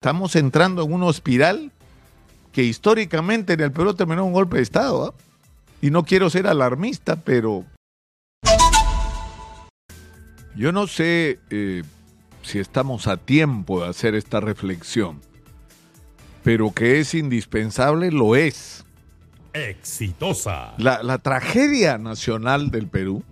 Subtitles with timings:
[0.00, 1.72] Estamos entrando en una espiral
[2.52, 5.06] que históricamente en el Perú terminó un golpe de Estado.
[5.06, 5.14] ¿ah?
[5.82, 7.64] Y no quiero ser alarmista, pero
[10.54, 11.82] yo no sé eh,
[12.42, 15.20] si estamos a tiempo de hacer esta reflexión,
[16.44, 18.84] pero que es indispensable, lo es.
[19.52, 20.74] Exitosa.
[20.78, 23.24] La, la tragedia nacional del Perú,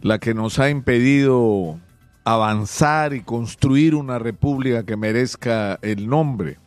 [0.00, 1.78] la que nos ha impedido
[2.32, 6.58] avanzar y construir una república que merezca el nombre,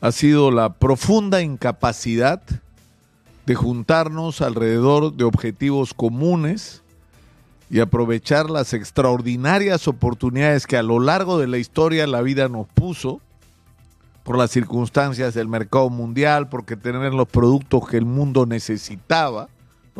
[0.00, 2.42] ha sido la profunda incapacidad
[3.46, 6.82] de juntarnos alrededor de objetivos comunes
[7.68, 12.66] y aprovechar las extraordinarias oportunidades que a lo largo de la historia la vida nos
[12.68, 13.20] puso
[14.22, 19.48] por las circunstancias del mercado mundial, porque tener los productos que el mundo necesitaba.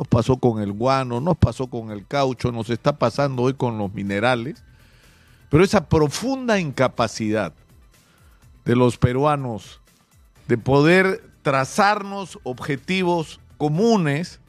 [0.00, 3.76] Nos pasó con el guano, nos pasó con el caucho, nos está pasando hoy con
[3.76, 4.64] los minerales.
[5.50, 7.52] Pero esa profunda incapacidad
[8.64, 9.82] de los peruanos
[10.48, 14.40] de poder trazarnos objetivos comunes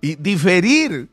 [0.00, 1.08] y diferir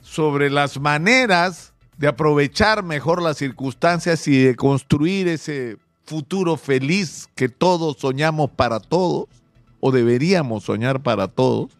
[0.00, 7.48] sobre las maneras de aprovechar mejor las circunstancias y de construir ese futuro feliz que
[7.48, 9.26] todos soñamos para todos,
[9.80, 11.76] o deberíamos soñar para todos,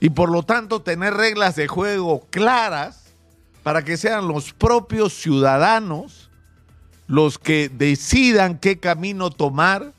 [0.00, 3.14] y por lo tanto tener reglas de juego claras
[3.62, 6.30] para que sean los propios ciudadanos
[7.06, 9.92] los que decidan qué camino tomar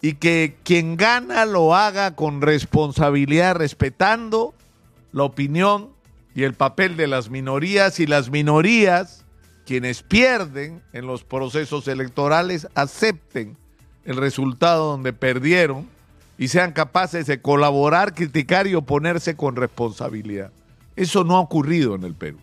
[0.00, 4.52] y que quien gana lo haga con responsabilidad, respetando
[5.12, 5.90] la opinión
[6.34, 9.24] y el papel de las minorías y las minorías,
[9.64, 13.56] quienes pierden en los procesos electorales, acepten
[14.04, 15.88] el resultado donde perdieron
[16.42, 20.50] y sean capaces de colaborar, criticar y oponerse con responsabilidad.
[20.96, 22.38] Eso no ha ocurrido en el Perú.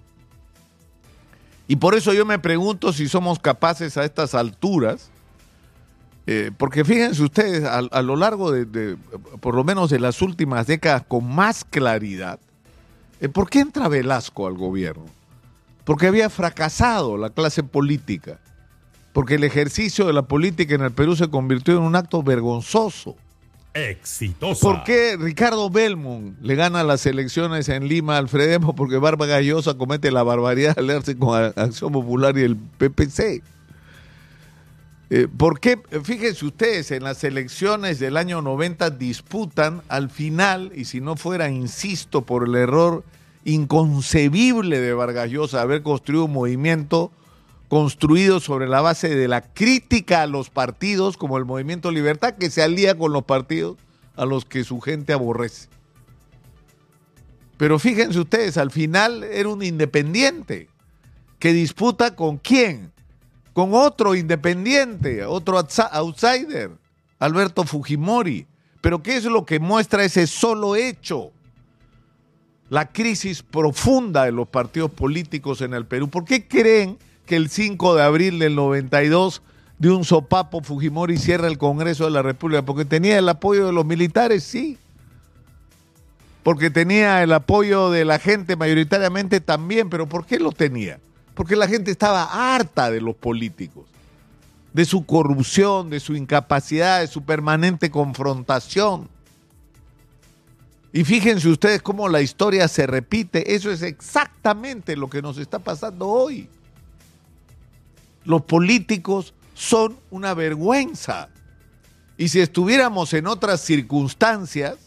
[1.68, 5.12] Y por eso yo me pregunto si somos capaces a estas alturas
[6.28, 8.96] eh, porque fíjense ustedes, a, lo largo de,
[9.42, 12.40] por lo menos de las últimas décadas, con más claridad,
[13.20, 15.08] eh, ¿por qué entra Velasco al gobierno?
[15.84, 18.40] Porque había fracasado la clase política,
[19.12, 23.18] porque el ejercicio de la política en el Perú se convirtió en un acto vergonzoso.
[23.80, 24.68] Exitoso.
[24.68, 28.76] ¿Por qué Ricardo Belmont le gana las elecciones en Lima al Fredemo?
[28.76, 33.42] Porque Barba Gallosa comete la barbaridad de aliarse con Acción Popular y el PPC.
[35.12, 35.80] Eh, ¿Por qué?
[36.04, 41.50] Fíjense ustedes, en las elecciones del año 90 disputan al final, y si no fuera,
[41.50, 43.04] insisto, por el error
[43.44, 47.12] inconcebible de Vargas Llosa haber construido un movimiento
[47.70, 52.50] construido sobre la base de la crítica a los partidos, como el Movimiento Libertad, que
[52.50, 53.78] se alía con los partidos
[54.16, 55.70] a los que su gente aborrece.
[57.58, 60.68] Pero fíjense ustedes, al final era un independiente
[61.40, 62.92] que disputa con quién?
[63.60, 65.58] con otro independiente, otro
[65.92, 66.72] outsider,
[67.20, 68.48] Alberto Fujimori.
[68.80, 71.32] Pero ¿qué es lo que muestra ese solo hecho?
[72.70, 76.10] La crisis profunda de los partidos políticos en el Perú.
[76.10, 76.98] ¿Por qué creen
[77.30, 79.42] que el 5 de abril del 92
[79.78, 82.66] de un sopapo Fujimori cierra el Congreso de la República?
[82.66, 84.78] Porque tenía el apoyo de los militares, sí.
[86.44, 91.00] Porque tenía el apoyo de la gente mayoritariamente también, pero ¿por qué lo tenía?
[91.40, 93.86] porque la gente estaba harta de los políticos,
[94.74, 99.08] de su corrupción, de su incapacidad, de su permanente confrontación.
[100.92, 103.56] Y fíjense ustedes cómo la historia se repite.
[103.56, 106.50] Eso es exactamente lo que nos está pasando hoy.
[108.30, 111.30] Los políticos son una vergüenza.
[112.16, 114.78] Y si estuviéramos en otras circunstancias,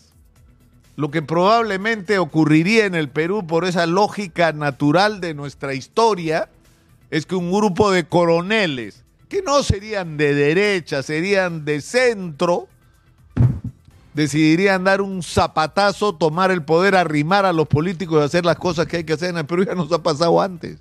[0.94, 6.50] lo que probablemente ocurriría en el Perú por esa lógica natural de nuestra historia
[7.10, 12.68] es que un grupo de coroneles, que no serían de derecha, serían de centro,
[14.14, 18.86] decidirían dar un zapatazo, tomar el poder, arrimar a los políticos y hacer las cosas
[18.86, 19.64] que hay que hacer en el Perú.
[19.64, 20.78] Ya nos ha pasado antes.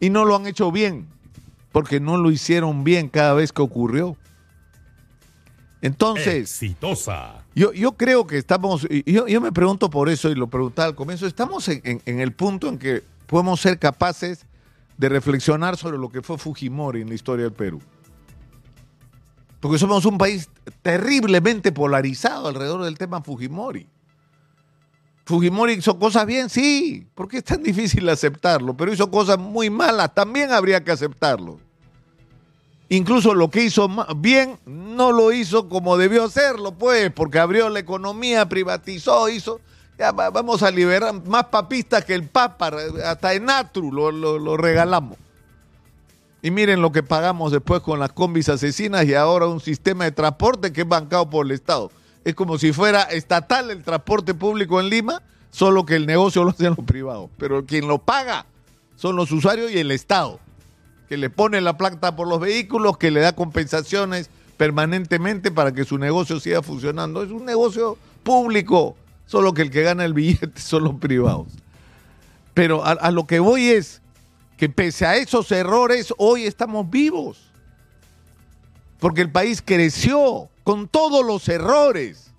[0.00, 1.06] Y no lo han hecho bien,
[1.72, 4.16] porque no lo hicieron bien cada vez que ocurrió.
[5.82, 7.44] Entonces, exitosa.
[7.54, 10.94] Yo, yo creo que estamos, yo, yo me pregunto por eso y lo preguntaba al
[10.94, 14.46] comienzo, estamos en, en, el punto en que podemos ser capaces
[14.98, 17.80] de reflexionar sobre lo que fue Fujimori en la historia del Perú.
[19.60, 20.48] Porque somos un país
[20.82, 23.86] terriblemente polarizado alrededor del tema Fujimori.
[25.30, 30.12] Fujimori hizo cosas bien, sí, porque es tan difícil aceptarlo, pero hizo cosas muy malas,
[30.12, 31.60] también habría que aceptarlo.
[32.88, 37.78] Incluso lo que hizo bien no lo hizo como debió hacerlo, pues, porque abrió la
[37.78, 39.60] economía, privatizó, hizo.
[39.96, 42.72] Ya vamos a liberar más papistas que el Papa,
[43.04, 45.16] hasta en Atru lo, lo regalamos.
[46.42, 50.10] Y miren lo que pagamos después con las combis asesinas y ahora un sistema de
[50.10, 51.92] transporte que es bancado por el Estado.
[52.24, 56.50] Es como si fuera estatal el transporte público en Lima, solo que el negocio lo
[56.50, 57.30] hacen los privados.
[57.38, 58.46] Pero quien lo paga
[58.96, 60.38] son los usuarios y el Estado,
[61.08, 64.28] que le pone la plata por los vehículos, que le da compensaciones
[64.58, 67.22] permanentemente para que su negocio siga funcionando.
[67.22, 68.94] Es un negocio público,
[69.24, 71.46] solo que el que gana el billete son los privados.
[72.52, 74.02] Pero a, a lo que voy es
[74.58, 77.50] que pese a esos errores, hoy estamos vivos.
[78.98, 82.30] Porque el país creció con todos los errores,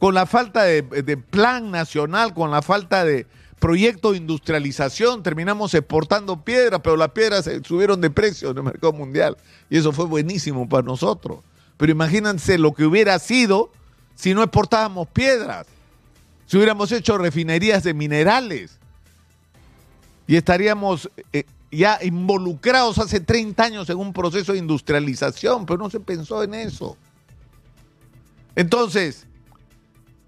[0.00, 0.82] con la falta de,
[1.16, 3.28] plan nacional, con la falta de
[3.60, 5.22] proyecto de industrialización.
[5.22, 9.36] Terminamos exportando piedras, pero las piedras subieron de precio en el mercado mundial.
[9.70, 11.44] Y eso fue buenísimo para nosotros.
[11.76, 13.70] Pero imagínense lo que hubiera sido
[14.16, 15.68] si no exportábamos piedras,
[16.46, 18.80] si hubiéramos hecho refinerías de minerales
[20.26, 25.88] y estaríamos eh, ya involucrados hace 30 años en un proceso de industrialización, pero no
[25.88, 26.96] se pensó en eso.
[28.56, 29.26] Entonces,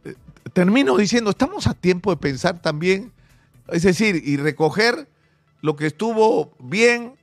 [0.05, 0.15] eh,
[0.53, 3.13] termino diciendo, estamos a tiempo de pensar también,
[3.69, 5.09] es decir, y recoger
[5.61, 7.17] lo que estuvo bien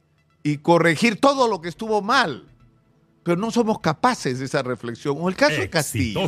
[0.44, 2.48] y corregir todo lo que estuvo mal.
[3.24, 5.16] Pero no somos capaces de esa reflexión.
[5.20, 6.22] O el caso de Castillo.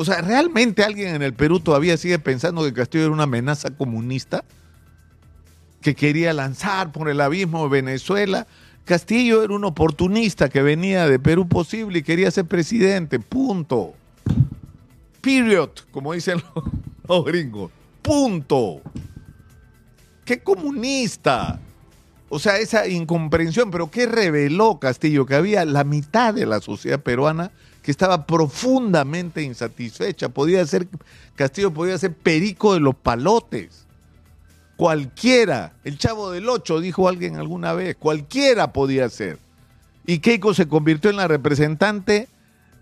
[0.00, 3.70] O sea, ¿realmente alguien en el Perú todavía sigue pensando que Castillo era una amenaza
[3.70, 4.44] comunista?
[5.80, 8.46] Que quería lanzar por el abismo de Venezuela.
[8.88, 13.20] Castillo era un oportunista que venía de Perú posible y quería ser presidente.
[13.20, 13.92] Punto.
[15.20, 16.42] Period, como dicen
[17.06, 17.70] los, gringos.
[18.00, 18.80] Punto.
[20.24, 21.60] ¿Qué comunista?
[22.30, 25.26] O sea, esa incomprensión, pero ¿qué reveló Castillo?
[25.26, 27.50] Que había la mitad de la sociedad peruana
[27.82, 30.30] que estaba profundamente insatisfecha.
[30.30, 30.88] Podía ser,
[31.34, 33.84] Castillo podía ser perico de los palotes.
[34.78, 39.40] Cualquiera, el chavo del ocho, dijo alguien alguna vez, cualquiera podía ser.
[40.06, 42.28] Y Keiko se convirtió en la representante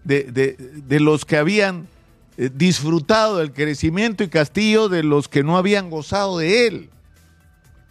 [0.04, 1.88] de, de- de los que habían
[2.36, 6.90] eh, disfrutado del crecimiento y Castillo de los que no habían gozado de él.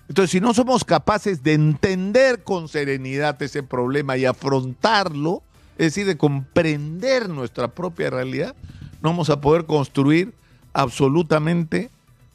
[0.08, 5.42] Entonces, si no somos capaces de entender con serenidad ese problema y afrontarlo,
[5.80, 8.54] es decir, de comprender nuestra propia realidad,
[9.02, 10.32] no vamos a poder construir
[10.74, 11.90] absolutamente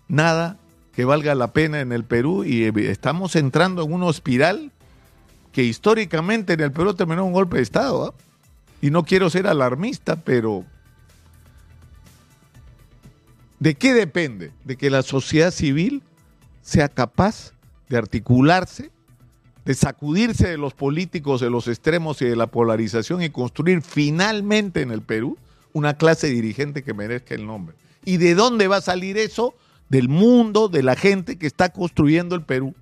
[0.08, 0.56] nada
[1.00, 4.70] que valga la pena en el Perú y eh, estamos entrando en una espiral
[5.50, 8.04] que históricamente en el Perú terminó un golpe de Estado.
[8.04, 8.14] ¿ah?
[8.82, 10.66] Y no quiero ser alarmista, pero
[13.60, 14.52] ¿de qué depende?
[14.64, 16.02] De que la sociedad civil
[16.60, 17.54] sea capaz
[17.88, 18.90] de articularse,
[19.64, 24.82] de sacudirse de los políticos, de los extremos y de la polarización y construir finalmente
[24.82, 25.38] en el Perú
[25.72, 27.74] una clase dirigente que merezca el nombre.
[28.04, 29.54] ¿Y de dónde va a salir eso?
[29.90, 32.74] Del mundo, de la gente que está construyendo el Perú,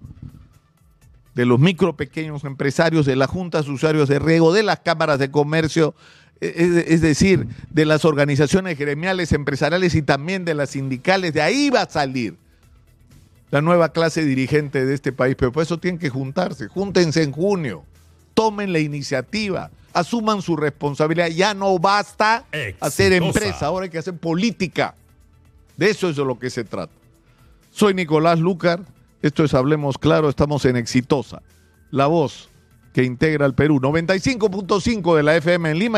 [1.35, 5.19] de los micro pequeños empresarios, de las juntas de usuarios de riego, de las cámaras
[5.19, 5.95] de comercio,
[6.41, 11.35] es, es decir, de las organizaciones gremiales empresariales y también de las sindicales.
[11.35, 12.37] De ahí va a salir
[13.51, 16.69] la nueva clase dirigente de este país, pero por eso tienen que juntarse.
[16.69, 17.85] Júntense en junio,
[18.35, 21.29] tomen la iniciativa, asuman su responsabilidad.
[21.29, 22.45] Ya no basta
[22.81, 24.95] hacer empresa, ahora hay que hacer política.
[25.77, 26.98] De eso es de lo que se trata.
[27.79, 28.81] Soy Nicolás Lucar,
[29.23, 31.43] esto es Hablemos Claro, estamos en Exitosa,
[31.93, 32.49] la voz
[32.93, 33.79] que integra al Perú.
[33.79, 35.97] 95.5 de la FM en Lima.